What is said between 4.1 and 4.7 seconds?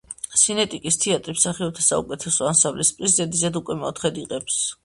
იღებს.